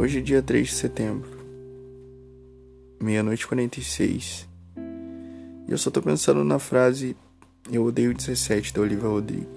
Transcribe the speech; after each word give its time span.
Hoje 0.00 0.20
é 0.20 0.22
dia 0.22 0.40
3 0.40 0.66
de 0.66 0.74
setembro, 0.74 1.28
meia-noite 3.02 3.44
e 3.44 3.46
46. 3.46 4.48
E 5.68 5.70
eu 5.70 5.76
só 5.76 5.90
tô 5.90 6.00
pensando 6.00 6.42
na 6.42 6.58
frase 6.58 7.14
Eu 7.70 7.84
odeio 7.84 8.14
17 8.14 8.72
da 8.72 8.80
Olivia 8.80 9.06
Rodrigo. 9.06 9.50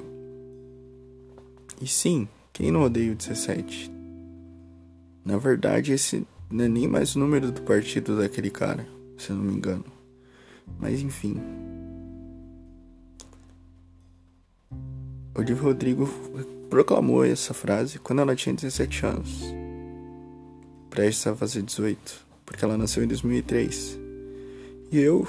E 1.81 1.87
sim, 1.87 2.27
quem 2.51 2.73
não 2.73 2.83
odeia 2.83 3.13
o 3.13 3.15
17? 3.15 3.89
Na 5.23 5.37
verdade, 5.37 5.93
esse 5.93 6.27
não 6.51 6.65
é 6.65 6.67
nem 6.67 6.89
mais 6.89 7.15
o 7.15 7.19
número 7.19 7.49
do 7.49 7.61
partido 7.61 8.17
daquele 8.17 8.49
cara, 8.49 8.85
se 9.17 9.29
eu 9.29 9.37
não 9.37 9.45
me 9.45 9.53
engano. 9.53 9.85
Mas 10.77 10.99
enfim. 10.99 11.37
Olivia 15.33 15.63
Rodrigo 15.63 16.05
proclamou 16.69 17.23
essa 17.23 17.53
frase 17.53 17.97
quando 17.97 18.21
ela 18.21 18.35
tinha 18.35 18.53
17 18.53 19.05
anos, 19.05 19.62
prestes 20.93 21.25
a 21.25 21.35
fazer 21.35 21.63
18, 21.63 22.23
porque 22.45 22.63
ela 22.63 22.77
nasceu 22.77 23.03
em 23.03 23.07
2003. 23.07 23.99
E 24.91 24.99
eu 24.99 25.27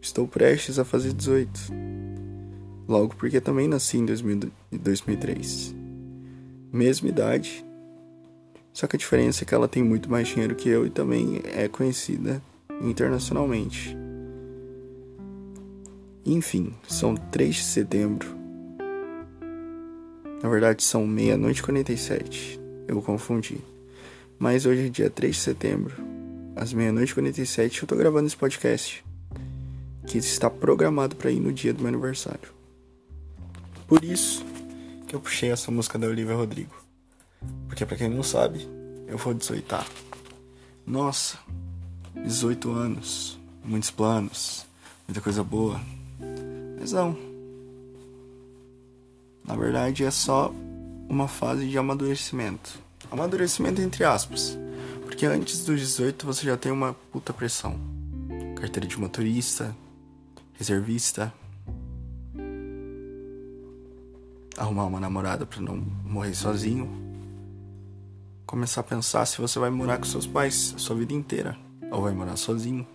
estou 0.00 0.28
prestes 0.28 0.78
a 0.78 0.84
fazer 0.84 1.12
18, 1.12 1.50
logo 2.86 3.16
porque 3.16 3.40
também 3.40 3.66
nasci 3.66 3.98
em 3.98 4.06
2003. 4.06 5.74
Mesma 6.72 7.08
idade, 7.08 7.66
só 8.72 8.86
que 8.86 8.94
a 8.94 8.98
diferença 8.98 9.42
é 9.42 9.44
que 9.44 9.52
ela 9.52 9.66
tem 9.66 9.82
muito 9.82 10.08
mais 10.08 10.28
dinheiro 10.28 10.54
que 10.54 10.68
eu 10.68 10.86
e 10.86 10.90
também 10.90 11.42
é 11.56 11.66
conhecida 11.66 12.40
internacionalmente. 12.80 13.96
Enfim, 16.24 16.72
são 16.86 17.16
3 17.16 17.56
de 17.56 17.64
setembro 17.64 18.38
na 20.40 20.48
verdade, 20.48 20.82
são 20.82 21.06
meia-noite 21.06 21.60
e 21.60 21.62
47. 21.62 22.58
Eu 22.88 23.02
confundi. 23.02 23.58
Mas 24.40 24.64
hoje 24.64 24.86
é 24.86 24.88
dia 24.88 25.10
3 25.10 25.36
de 25.36 25.42
setembro, 25.42 25.94
às 26.56 26.72
meia-noite 26.72 27.10
e 27.10 27.14
47, 27.14 27.82
eu 27.82 27.86
tô 27.86 27.94
gravando 27.94 28.26
esse 28.26 28.34
podcast. 28.34 29.04
Que 30.06 30.16
está 30.16 30.48
programado 30.48 31.14
para 31.14 31.30
ir 31.30 31.38
no 31.38 31.52
dia 31.52 31.74
do 31.74 31.80
meu 31.80 31.88
aniversário. 31.88 32.48
Por 33.86 34.02
isso 34.02 34.42
que 35.06 35.14
eu 35.14 35.20
puxei 35.20 35.50
essa 35.50 35.70
música 35.70 35.98
da 35.98 36.06
Olivia 36.06 36.34
Rodrigo. 36.34 36.74
Porque 37.68 37.84
para 37.84 37.98
quem 37.98 38.08
não 38.08 38.22
sabe, 38.22 38.66
eu 39.06 39.18
vou 39.18 39.34
18. 39.34 39.76
Nossa, 40.86 41.38
18 42.14 42.72
anos, 42.72 43.38
muitos 43.62 43.90
planos, 43.90 44.64
muita 45.06 45.20
coisa 45.20 45.44
boa. 45.44 45.78
Mas 46.80 46.92
não, 46.92 47.14
na 49.44 49.54
verdade, 49.54 50.02
é 50.02 50.10
só 50.10 50.50
uma 51.10 51.28
fase 51.28 51.68
de 51.68 51.76
amadurecimento. 51.76 52.89
Amadurecimento 53.10 53.80
entre 53.80 54.04
aspas. 54.04 54.58
Porque 55.04 55.26
antes 55.26 55.64
dos 55.64 55.80
18 55.80 56.24
você 56.24 56.46
já 56.46 56.56
tem 56.56 56.70
uma 56.70 56.94
puta 57.12 57.32
pressão. 57.32 57.78
Carteira 58.56 58.86
de 58.86 58.98
motorista, 58.98 59.74
reservista. 60.54 61.32
Arrumar 64.56 64.84
uma 64.86 65.00
namorada 65.00 65.44
para 65.44 65.60
não 65.60 65.76
morrer 66.04 66.34
sozinho. 66.34 66.88
Começar 68.46 68.82
a 68.82 68.84
pensar 68.84 69.26
se 69.26 69.40
você 69.40 69.58
vai 69.58 69.70
morar 69.70 69.98
com 69.98 70.04
seus 70.04 70.26
pais 70.26 70.72
a 70.76 70.78
sua 70.78 70.96
vida 70.96 71.12
inteira 71.12 71.56
ou 71.90 72.02
vai 72.02 72.12
morar 72.12 72.36
sozinho. 72.36 72.86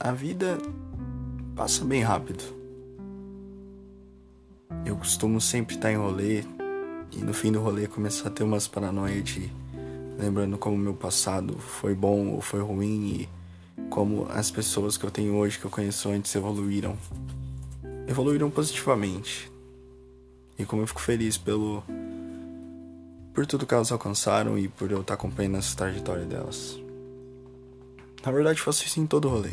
A 0.00 0.12
vida 0.12 0.58
passa 1.54 1.84
bem 1.84 2.02
rápido. 2.02 2.57
Eu 4.84 4.96
costumo 4.96 5.40
sempre 5.40 5.74
estar 5.74 5.92
em 5.92 5.96
rolê 5.96 6.44
e 7.12 7.18
no 7.18 7.32
fim 7.32 7.50
do 7.52 7.60
rolê 7.60 7.86
começar 7.86 8.28
a 8.28 8.30
ter 8.30 8.44
umas 8.44 8.68
paranoias 8.68 9.24
de 9.24 9.50
lembrando 10.18 10.58
como 10.58 10.76
meu 10.76 10.94
passado 10.94 11.58
foi 11.58 11.94
bom 11.94 12.28
ou 12.28 12.40
foi 12.40 12.60
ruim 12.60 13.06
e 13.20 13.28
como 13.88 14.26
as 14.30 14.50
pessoas 14.50 14.96
que 14.96 15.04
eu 15.04 15.10
tenho 15.10 15.34
hoje 15.36 15.58
que 15.58 15.64
eu 15.64 15.70
conheço 15.70 16.10
antes 16.10 16.34
evoluíram. 16.34 16.96
Evoluíram 18.06 18.50
positivamente. 18.50 19.50
E 20.58 20.64
como 20.64 20.82
eu 20.82 20.86
fico 20.86 21.00
feliz 21.00 21.36
pelo 21.36 21.82
por 23.32 23.46
tudo 23.46 23.66
que 23.66 23.74
elas 23.74 23.92
alcançaram 23.92 24.58
e 24.58 24.68
por 24.68 24.90
eu 24.90 25.00
estar 25.00 25.14
acompanhando 25.14 25.58
essa 25.58 25.76
trajetória 25.76 26.24
delas. 26.24 26.78
Na 28.24 28.32
verdade, 28.32 28.60
faço 28.60 28.84
isso 28.84 29.00
em 29.00 29.06
todo 29.06 29.28
rolê 29.28 29.52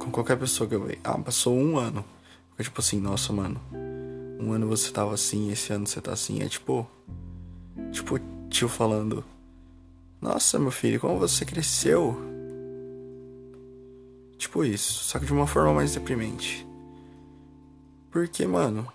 com 0.00 0.10
qualquer 0.10 0.36
pessoa 0.36 0.68
que 0.68 0.74
eu 0.74 0.82
vejo. 0.82 0.98
Ah, 1.04 1.18
passou 1.18 1.56
um 1.56 1.78
ano. 1.78 2.04
Fica 2.52 2.64
tipo 2.64 2.80
assim, 2.80 2.98
nossa, 2.98 3.32
mano. 3.32 3.60
Um 4.40 4.52
ano 4.52 4.66
você 4.66 4.90
tava 4.90 5.12
assim, 5.12 5.52
esse 5.52 5.70
ano 5.72 5.86
você 5.86 6.00
tá 6.00 6.12
assim. 6.12 6.42
É 6.42 6.48
tipo. 6.48 6.88
Tipo, 7.92 8.18
tio 8.48 8.68
falando. 8.68 9.22
Nossa, 10.20 10.58
meu 10.58 10.70
filho, 10.70 10.98
como 10.98 11.18
você 11.18 11.44
cresceu. 11.44 12.16
Tipo 14.38 14.64
isso, 14.64 15.04
só 15.04 15.18
que 15.18 15.26
de 15.26 15.32
uma 15.32 15.46
forma 15.46 15.74
mais 15.74 15.94
deprimente. 15.94 16.66
Porque, 18.10 18.46
mano. 18.46 18.90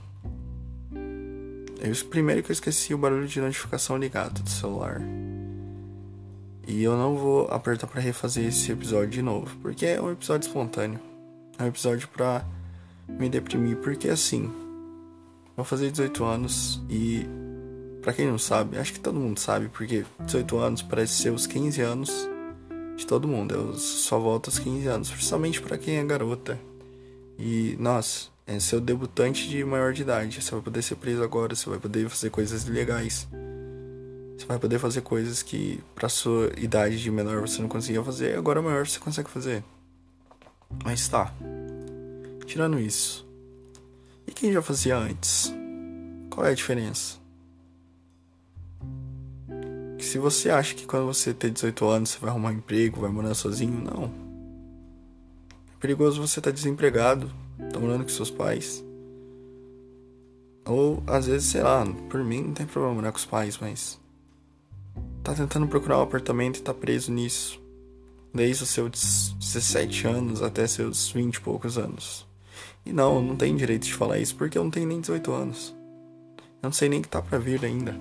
Eu, 1.79 2.05
primeiro 2.09 2.41
que 2.41 2.51
eu 2.51 2.53
esqueci 2.53 2.95
o 2.95 2.97
barulho 2.97 3.27
de 3.27 3.39
notificação 3.39 3.97
ligado 3.97 4.41
do 4.41 4.49
celular. 4.49 4.99
E 6.67 6.81
eu 6.81 6.97
não 6.97 7.15
vou 7.15 7.47
apertar 7.51 7.85
para 7.85 8.01
refazer 8.01 8.45
esse 8.45 8.71
episódio 8.71 9.09
de 9.09 9.21
novo, 9.21 9.55
porque 9.61 9.85
é 9.85 10.01
um 10.01 10.11
episódio 10.11 10.47
espontâneo. 10.47 10.99
É 11.59 11.63
um 11.63 11.67
episódio 11.67 12.07
pra 12.07 12.43
me 13.07 13.29
deprimir, 13.29 13.77
porque 13.77 14.09
assim, 14.09 14.51
vou 15.55 15.65
fazer 15.65 15.91
18 15.91 16.23
anos 16.23 16.81
e 16.89 17.25
para 18.01 18.13
quem 18.13 18.27
não 18.27 18.37
sabe, 18.37 18.77
acho 18.77 18.93
que 18.93 18.99
todo 18.99 19.19
mundo 19.19 19.39
sabe, 19.39 19.67
porque 19.67 20.05
18 20.19 20.57
anos 20.57 20.81
parece 20.83 21.13
ser 21.13 21.31
os 21.31 21.47
15 21.47 21.81
anos 21.81 22.29
de 22.95 23.05
todo 23.05 23.27
mundo. 23.27 23.55
Eu 23.55 23.73
só 23.73 24.19
volto 24.19 24.47
aos 24.47 24.59
15 24.59 24.87
anos, 24.87 25.09
principalmente 25.09 25.59
para 25.59 25.75
quem 25.75 25.97
é 25.97 26.03
garota. 26.03 26.59
E, 27.37 27.75
nossa, 27.79 28.29
é 28.45 28.59
seu 28.59 28.79
debutante 28.79 29.49
de 29.49 29.63
maior 29.65 29.91
de 29.91 30.03
idade. 30.03 30.39
Você 30.39 30.51
vai 30.51 30.61
poder 30.61 30.83
ser 30.83 30.95
preso 30.97 31.23
agora, 31.23 31.55
você 31.55 31.67
vai 31.67 31.79
poder 31.79 32.07
fazer 32.07 32.29
coisas 32.29 32.67
ilegais. 32.67 33.27
Você 34.37 34.45
vai 34.45 34.59
poder 34.59 34.77
fazer 34.77 35.01
coisas 35.01 35.41
que 35.41 35.81
para 35.95 36.07
sua 36.07 36.51
idade 36.57 37.01
de 37.01 37.09
menor 37.09 37.41
você 37.41 37.61
não 37.61 37.69
conseguia 37.69 38.03
fazer, 38.03 38.37
agora 38.37 38.61
maior 38.61 38.85
você 38.85 38.99
consegue 38.99 39.29
fazer. 39.29 39.63
Mas 40.83 41.07
tá. 41.07 41.33
Tirando 42.45 42.79
isso. 42.79 43.24
E 44.27 44.31
quem 44.31 44.51
já 44.51 44.61
fazia 44.61 44.97
antes? 44.97 45.53
Qual 46.29 46.45
é 46.45 46.51
a 46.51 46.55
diferença? 46.55 47.17
Que 49.97 50.03
se 50.03 50.17
você 50.17 50.49
acha 50.49 50.75
que 50.75 50.85
quando 50.85 51.05
você 51.05 51.33
ter 51.33 51.51
18 51.51 51.85
anos 51.87 52.09
você 52.09 52.19
vai 52.19 52.29
arrumar 52.29 52.49
um 52.49 52.53
emprego, 52.53 53.01
vai 53.01 53.09
morar 53.09 53.33
sozinho, 53.33 53.81
não. 53.81 54.11
É 55.73 55.79
perigoso 55.79 56.19
você 56.19 56.39
estar 56.39 56.51
tá 56.51 56.55
desempregado, 56.55 57.31
tá 57.71 57.79
morando 57.79 58.03
com 58.03 58.09
seus 58.09 58.31
pais. 58.31 58.83
Ou 60.65 61.03
às 61.05 61.27
vezes, 61.27 61.49
sei 61.49 61.61
lá, 61.61 61.85
por 62.09 62.23
mim 62.23 62.41
não 62.41 62.53
tem 62.53 62.65
problema 62.65 62.95
morar 62.95 63.11
com 63.11 63.19
os 63.19 63.25
pais, 63.25 63.57
mas 63.59 63.99
tá 65.23 65.33
tentando 65.33 65.67
procurar 65.67 65.99
um 65.99 66.03
apartamento 66.03 66.57
e 66.57 66.61
tá 66.61 66.73
preso 66.73 67.11
nisso. 67.11 67.61
Desde 68.33 68.63
os 68.63 68.69
seus 68.69 69.35
17 69.39 70.07
anos 70.07 70.41
até 70.41 70.67
seus 70.67 71.09
20 71.11 71.35
e 71.35 71.41
poucos 71.41 71.77
anos. 71.77 72.27
E 72.85 72.93
não, 72.93 73.15
eu 73.15 73.21
não 73.21 73.35
tenho 73.35 73.57
direito 73.57 73.83
de 73.83 73.93
falar 73.93 74.19
isso 74.19 74.35
porque 74.35 74.57
eu 74.57 74.63
não 74.63 74.71
tenho 74.71 74.87
nem 74.87 75.01
18 75.01 75.31
anos. 75.31 75.75
Eu 76.37 76.67
não 76.67 76.71
sei 76.71 76.89
nem 76.89 77.01
que 77.01 77.07
tá 77.07 77.21
pra 77.21 77.37
vir 77.37 77.63
ainda. 77.63 77.95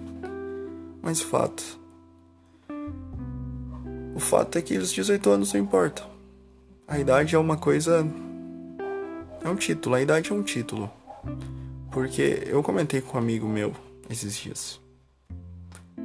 Mas 1.02 1.20
o 1.20 1.26
fato. 1.26 1.78
O 4.14 4.20
fato 4.20 4.56
é 4.56 4.62
que 4.62 4.76
os 4.78 4.92
18 4.92 5.30
anos 5.30 5.52
não 5.52 5.60
importam. 5.60 6.06
A 6.86 6.98
idade 6.98 7.34
é 7.34 7.38
uma 7.38 7.56
coisa. 7.56 8.06
É 9.42 9.48
um 9.48 9.56
título, 9.56 9.94
a 9.94 10.00
idade 10.00 10.30
é 10.30 10.34
um 10.34 10.42
título. 10.42 10.90
Porque 11.90 12.42
eu 12.46 12.62
comentei 12.62 13.00
com 13.00 13.16
um 13.16 13.20
amigo 13.20 13.46
meu 13.46 13.74
esses 14.08 14.36
dias. 14.36 14.80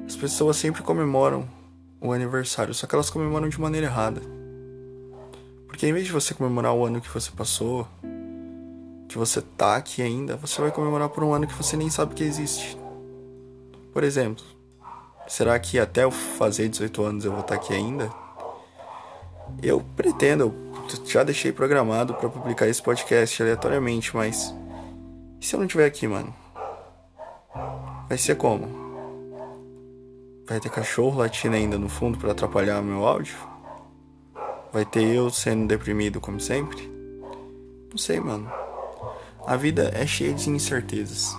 As 0.06 0.16
pessoas 0.16 0.58
sempre 0.58 0.82
comemoram 0.82 1.48
o 2.02 2.12
aniversário, 2.12 2.74
só 2.74 2.88
que 2.88 2.96
elas 2.96 3.10
comemoram 3.10 3.50
de 3.50 3.60
maneira 3.60 3.88
errada. 3.88 4.22
Porque 5.68 5.86
em 5.86 5.94
vez 5.94 6.06
de 6.06 6.12
você 6.12 6.34
comemorar 6.34 6.74
o 6.74 6.86
ano 6.86 7.00
que 7.00 7.10
você 7.10 7.32
passou, 7.32 7.88
que 9.10 9.18
você 9.18 9.42
tá 9.42 9.76
aqui 9.76 10.04
ainda, 10.04 10.38
você 10.38 10.62
vai 10.62 10.72
comemorar 10.72 11.10
por 11.10 11.24
um 11.24 11.34
ano 11.34 11.48
que 11.48 11.54
você 11.56 11.76
nem 11.76 11.90
sabe 11.90 12.14
que 12.14 12.24
existe. 12.24 12.78
Por 13.92 14.04
exemplo, 14.04 14.46
será 15.28 15.58
que 15.60 15.80
até 15.80 16.04
eu 16.04 16.12
fazer 16.12 16.70
18 16.70 17.04
anos 17.04 17.26
eu 17.26 17.32
vou 17.32 17.42
estar 17.42 17.58
tá 17.58 17.62
aqui 17.62 17.74
ainda? 17.74 18.10
Eu 19.64 19.84
pretendo, 19.96 20.44
eu 20.44 21.06
já 21.08 21.24
deixei 21.24 21.52
programado 21.52 22.14
para 22.14 22.30
publicar 22.30 22.68
esse 22.68 22.82
podcast 22.84 23.42
aleatoriamente, 23.42 24.16
mas 24.16 24.54
e 25.42 25.46
se 25.46 25.56
eu 25.56 25.58
não 25.58 25.66
estiver 25.66 25.88
aqui, 25.88 26.08
mano? 26.08 26.32
Vai 28.08 28.18
ser 28.18 28.36
como? 28.36 28.68
Vai 30.48 30.60
ter 30.60 30.70
cachorro 30.70 31.18
latindo 31.18 31.56
ainda 31.56 31.80
no 31.80 31.90
fundo 31.90 32.20
para 32.20 32.32
atrapalhar 32.32 32.80
meu 32.84 33.04
áudio? 33.08 33.36
Vai 34.72 34.86
ter 34.86 35.16
eu 35.16 35.32
sendo 35.32 35.68
deprimido 35.68 36.22
como 36.22 36.40
sempre? 36.40 36.88
Não 37.90 37.98
sei, 37.98 38.20
mano. 38.20 38.69
A 39.50 39.56
vida 39.56 39.90
é 39.96 40.06
cheia 40.06 40.32
de 40.32 40.48
incertezas. 40.48 41.36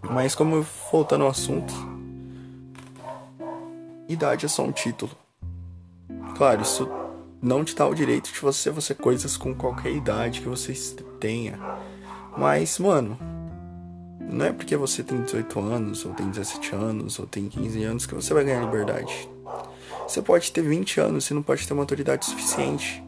Mas 0.00 0.34
como 0.34 0.64
voltando 0.90 1.24
ao 1.24 1.30
assunto, 1.30 1.70
idade 4.08 4.46
é 4.46 4.48
só 4.48 4.64
um 4.64 4.72
título. 4.72 5.12
Claro, 6.38 6.62
isso 6.62 6.88
não 7.42 7.66
te 7.66 7.76
dá 7.76 7.86
o 7.86 7.94
direito 7.94 8.32
de 8.32 8.40
você 8.40 8.72
fazer 8.72 8.94
coisas 8.94 9.36
com 9.36 9.54
qualquer 9.54 9.90
idade 9.90 10.40
que 10.40 10.48
você 10.48 10.72
tenha. 11.20 11.60
Mas, 12.34 12.78
mano, 12.78 13.18
não 14.18 14.46
é 14.46 14.52
porque 14.54 14.74
você 14.74 15.02
tem 15.02 15.20
18 15.20 15.60
anos, 15.60 16.06
ou 16.06 16.14
tem 16.14 16.30
17 16.30 16.74
anos, 16.74 17.18
ou 17.18 17.26
tem 17.26 17.46
15 17.46 17.84
anos 17.84 18.06
que 18.06 18.14
você 18.14 18.32
vai 18.32 18.42
ganhar 18.42 18.64
liberdade. 18.64 19.28
Você 20.08 20.22
pode 20.22 20.50
ter 20.50 20.62
20 20.62 20.98
anos 20.98 21.28
e 21.28 21.34
não 21.34 21.42
pode 21.42 21.68
ter 21.68 21.74
maturidade 21.74 22.24
suficiente 22.24 23.04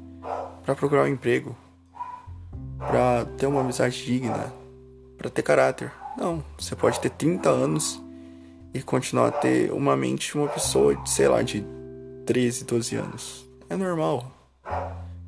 para 0.62 0.74
procurar 0.74 1.04
um 1.04 1.08
emprego, 1.08 1.56
para 2.86 3.24
ter 3.36 3.46
uma 3.46 3.60
amizade 3.60 4.04
digna, 4.04 4.52
para 5.16 5.30
ter 5.30 5.42
caráter. 5.42 5.92
Não, 6.16 6.44
você 6.58 6.76
pode 6.76 7.00
ter 7.00 7.10
30 7.10 7.48
anos 7.48 8.02
e 8.72 8.82
continuar 8.82 9.28
a 9.28 9.32
ter 9.32 9.72
uma 9.72 9.96
mente 9.96 10.32
de 10.32 10.38
uma 10.38 10.48
pessoa, 10.48 10.94
de, 10.94 11.10
sei 11.10 11.28
lá, 11.28 11.42
de 11.42 11.64
13, 12.26 12.64
12 12.64 12.96
anos. 12.96 13.48
É 13.68 13.76
normal. 13.76 14.30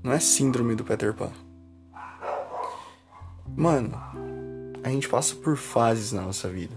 Não 0.02 0.12
é 0.12 0.20
síndrome 0.20 0.74
do 0.74 0.84
Peter 0.84 1.12
Pan. 1.14 1.30
Mano, 3.56 3.98
a 4.82 4.88
gente 4.88 5.08
passa 5.08 5.34
por 5.34 5.56
fases 5.56 6.12
na 6.12 6.22
nossa 6.22 6.48
vida. 6.48 6.74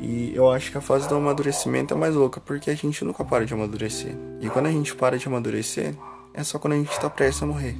E 0.00 0.34
eu 0.34 0.50
acho 0.50 0.70
que 0.72 0.78
a 0.78 0.80
fase 0.80 1.08
do 1.08 1.14
amadurecimento 1.14 1.94
é 1.94 1.96
mais 1.96 2.14
louca, 2.14 2.40
porque 2.40 2.70
a 2.70 2.74
gente 2.74 3.04
nunca 3.04 3.24
para 3.24 3.46
de 3.46 3.54
amadurecer. 3.54 4.16
E 4.40 4.50
quando 4.50 4.66
a 4.66 4.70
gente 4.70 4.94
para 4.94 5.16
de 5.16 5.28
amadurecer, 5.28 5.94
é 6.34 6.42
só 6.42 6.58
quando 6.58 6.72
a 6.72 6.76
gente 6.76 6.98
tá 6.98 7.08
prestes 7.08 7.42
a 7.42 7.46
morrer. 7.46 7.76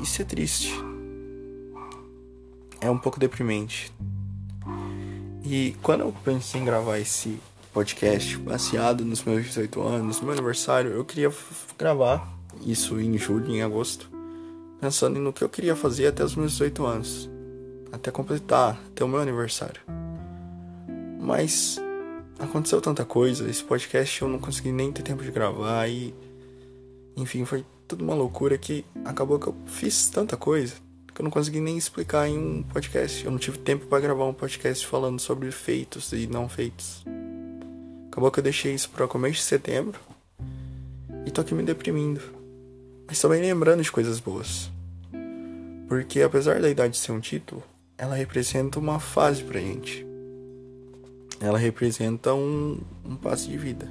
Isso 0.00 0.22
é 0.22 0.24
triste. 0.24 0.72
É 2.80 2.90
um 2.90 2.98
pouco 2.98 3.18
deprimente. 3.18 3.92
E 5.44 5.74
quando 5.82 6.02
eu 6.02 6.14
pensei 6.24 6.60
em 6.60 6.64
gravar 6.64 6.98
esse 6.98 7.40
podcast 7.72 8.36
baseado 8.38 9.04
nos 9.04 9.22
meus 9.24 9.46
18 9.46 9.80
anos, 9.80 10.18
no 10.18 10.24
meu 10.24 10.32
aniversário, 10.32 10.90
eu 10.92 11.04
queria 11.04 11.32
gravar 11.78 12.36
isso 12.64 13.00
em 13.00 13.16
julho, 13.16 13.50
em 13.50 13.62
agosto, 13.62 14.10
pensando 14.80 15.18
no 15.18 15.32
que 15.32 15.42
eu 15.42 15.48
queria 15.48 15.74
fazer 15.74 16.08
até 16.08 16.24
os 16.24 16.34
meus 16.34 16.52
18 16.52 16.84
anos, 16.84 17.30
até 17.92 18.10
completar, 18.10 18.78
até 18.88 19.04
o 19.04 19.08
meu 19.08 19.20
aniversário. 19.20 19.80
Mas 21.20 21.80
aconteceu 22.38 22.80
tanta 22.80 23.04
coisa, 23.04 23.48
esse 23.48 23.64
podcast 23.64 24.22
eu 24.22 24.28
não 24.28 24.38
consegui 24.38 24.70
nem 24.70 24.92
ter 24.92 25.02
tempo 25.02 25.22
de 25.22 25.30
gravar 25.30 25.88
e 25.88 26.14
enfim, 27.16 27.44
foi 27.44 27.64
tudo 27.88 28.04
uma 28.04 28.14
loucura 28.14 28.56
que 28.56 28.84
acabou 29.04 29.38
que 29.38 29.48
eu 29.48 29.56
fiz 29.66 30.08
tanta 30.08 30.36
coisa 30.36 30.74
que 31.18 31.22
eu 31.22 31.24
não 31.24 31.32
consegui 31.32 31.60
nem 31.60 31.76
explicar 31.76 32.28
em 32.28 32.38
um 32.38 32.62
podcast. 32.62 33.24
Eu 33.24 33.32
não 33.32 33.38
tive 33.40 33.58
tempo 33.58 33.86
para 33.86 33.98
gravar 33.98 34.24
um 34.24 34.32
podcast 34.32 34.86
falando 34.86 35.18
sobre 35.18 35.50
feitos 35.50 36.12
e 36.12 36.28
não 36.28 36.48
feitos. 36.48 37.04
Acabou 38.06 38.30
que 38.30 38.38
eu 38.38 38.44
deixei 38.44 38.72
isso 38.72 38.88
para 38.90 39.08
começo 39.08 39.34
de 39.34 39.42
setembro 39.42 39.98
e 41.26 41.30
tô 41.32 41.40
aqui 41.40 41.54
me 41.54 41.64
deprimindo. 41.64 42.20
Mas 43.04 43.20
também 43.20 43.40
lembrando 43.40 43.82
de 43.82 43.90
coisas 43.90 44.20
boas. 44.20 44.70
Porque 45.88 46.22
apesar 46.22 46.60
da 46.60 46.70
idade 46.70 46.96
ser 46.96 47.10
um 47.10 47.18
título, 47.18 47.64
ela 47.96 48.14
representa 48.14 48.78
uma 48.78 49.00
fase 49.00 49.42
pra 49.42 49.58
gente. 49.58 50.06
Ela 51.40 51.58
representa 51.58 52.32
um, 52.32 52.78
um 53.04 53.16
passo 53.16 53.50
de 53.50 53.58
vida. 53.58 53.90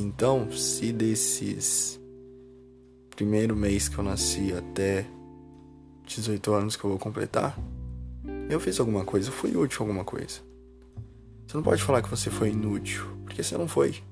Então, 0.00 0.50
se 0.50 0.92
desses 0.92 2.00
primeiro 3.10 3.54
mês 3.54 3.86
que 3.86 3.98
eu 3.98 4.02
nasci 4.02 4.50
até 4.50 5.06
18 6.06 6.54
anos 6.54 6.74
que 6.74 6.82
eu 6.82 6.88
vou 6.88 6.98
completar, 6.98 7.54
eu 8.48 8.58
fiz 8.58 8.80
alguma 8.80 9.04
coisa, 9.04 9.28
eu 9.28 9.32
fui 9.32 9.54
útil 9.54 9.82
alguma 9.82 10.02
coisa. 10.02 10.40
Você 11.46 11.54
não 11.54 11.62
pode 11.62 11.82
falar 11.82 12.00
que 12.00 12.08
você 12.08 12.30
foi 12.30 12.48
inútil, 12.48 13.04
porque 13.24 13.42
você 13.42 13.58
não 13.58 13.68
foi. 13.68 14.02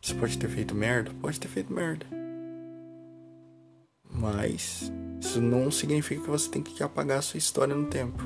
Você 0.00 0.14
pode 0.14 0.38
ter 0.38 0.48
feito 0.48 0.74
merda? 0.74 1.12
Pode 1.20 1.38
ter 1.38 1.48
feito 1.48 1.70
merda. 1.70 2.06
Mas 4.10 4.90
isso 5.20 5.38
não 5.38 5.70
significa 5.70 6.22
que 6.22 6.30
você 6.30 6.48
tem 6.48 6.62
que 6.62 6.82
apagar 6.82 7.18
a 7.18 7.22
sua 7.22 7.36
história 7.36 7.74
no 7.74 7.86
tempo. 7.88 8.22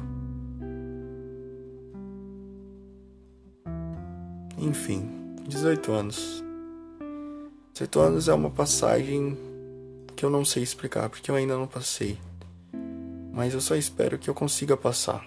Enfim, 4.57 5.24
18 5.47 5.93
anos. 5.93 6.43
18 7.75 8.01
anos 8.01 8.29
é 8.29 8.35
uma 8.35 8.51
passagem 8.51 9.37
que 10.17 10.25
eu 10.25 10.31
não 10.31 10.43
sei 10.43 10.63
explicar, 10.63 11.11
porque 11.11 11.31
eu 11.31 11.35
ainda 11.35 11.55
não 11.55 11.67
passei. 11.67 12.19
Mas 13.31 13.53
eu 13.53 13.61
só 13.61 13.77
espero 13.77 14.19
que 14.19 14.31
eu 14.31 14.35
consiga 14.35 14.75
passar. 14.75 15.23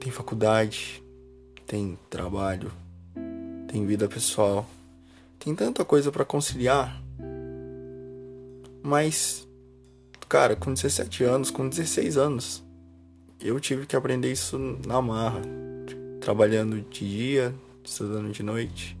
Tem 0.00 0.10
faculdade, 0.10 1.02
tem 1.66 1.98
trabalho, 2.08 2.72
tem 3.68 3.84
vida 3.84 4.08
pessoal, 4.08 4.66
tem 5.38 5.54
tanta 5.54 5.84
coisa 5.84 6.10
para 6.10 6.24
conciliar. 6.24 7.02
Mas, 8.82 9.46
cara, 10.28 10.56
com 10.56 10.72
17 10.72 11.24
anos, 11.24 11.50
com 11.50 11.68
16 11.68 12.16
anos, 12.16 12.64
eu 13.38 13.60
tive 13.60 13.84
que 13.84 13.96
aprender 13.96 14.32
isso 14.32 14.58
na 14.86 15.02
marra, 15.02 15.42
trabalhando 16.20 16.80
de 16.80 17.06
dia, 17.06 17.54
estudando 17.86 18.32
de 18.32 18.42
noite. 18.42 18.96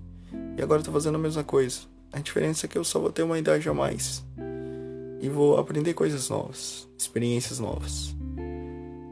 E 0.56 0.62
agora 0.62 0.80
eu 0.80 0.84
tô 0.84 0.92
fazendo 0.92 1.16
a 1.16 1.18
mesma 1.18 1.44
coisa. 1.44 1.80
A 2.12 2.20
diferença 2.20 2.66
é 2.66 2.68
que 2.68 2.78
eu 2.78 2.84
só 2.84 2.98
vou 2.98 3.12
ter 3.12 3.22
uma 3.22 3.38
idade 3.38 3.68
a 3.68 3.74
mais. 3.74 4.24
E 5.20 5.28
vou 5.28 5.58
aprender 5.58 5.94
coisas 5.94 6.28
novas, 6.28 6.88
experiências 6.98 7.58
novas. 7.58 8.14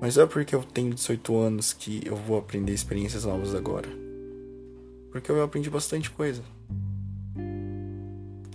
Mas 0.00 0.16
não 0.16 0.24
é 0.24 0.26
porque 0.26 0.54
eu 0.54 0.62
tenho 0.62 0.94
18 0.94 1.36
anos 1.36 1.72
que 1.72 2.02
eu 2.04 2.16
vou 2.16 2.38
aprender 2.38 2.72
experiências 2.72 3.24
novas 3.24 3.54
agora 3.54 4.04
porque 5.14 5.30
eu 5.30 5.40
aprendi 5.44 5.70
bastante 5.70 6.10
coisa. 6.10 6.42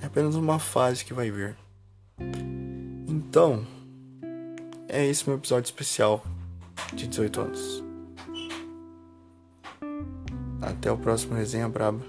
É 0.02 0.06
apenas 0.06 0.36
uma 0.36 0.60
fase 0.60 1.06
que 1.06 1.14
vai 1.14 1.32
vir. 1.32 1.56
Então, 3.08 3.66
é 4.90 5.06
esse 5.08 5.26
meu 5.26 5.38
episódio 5.38 5.68
especial 5.68 6.22
de 6.94 7.08
18 7.08 7.40
anos. 7.40 7.89
Até 10.62 10.92
o 10.92 10.98
próximo 10.98 11.36
Resenha 11.36 11.70
Braba, 11.70 12.02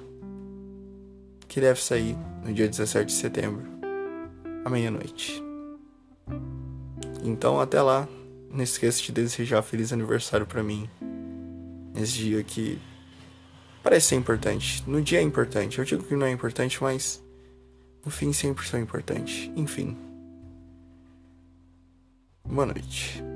que 1.47 1.61
deve 1.61 1.81
sair 1.83 2.17
no 2.45 2.53
dia 2.53 2.69
17 2.69 3.07
de 3.07 3.13
setembro, 3.13 3.63
à 4.65 4.71
meia-noite. 4.71 5.43
Então, 7.23 7.61
até 7.61 7.81
lá, 7.81 8.09
não 8.51 8.63
esqueça 8.63 9.03
de 9.03 9.13
desejar 9.13 9.63
feliz 9.63 9.93
aniversário 9.93 10.47
para 10.47 10.63
mim. 10.63 10.89
Nesse 11.95 12.13
dia 12.13 12.43
que 12.43 12.79
parece 13.83 14.09
ser 14.09 14.17
importante. 14.17 14.83
No 14.87 15.03
dia 15.03 15.21
é 15.21 15.23
importante. 15.23 15.79
Eu 15.79 15.85
digo 15.85 16.05
que 16.05 16.15
não 16.15 16.27
é 16.27 16.31
importante, 16.31 16.83
mas 16.83 17.23
no 18.05 18.11
fim 18.11 18.33
sempre 18.33 18.67
são 18.67 18.81
importante. 18.81 19.53
Enfim. 19.57 19.97
Boa 22.45 22.67
noite. 22.67 23.30